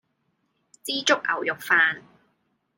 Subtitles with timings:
[0.83, 2.01] 枝竹牛肉飯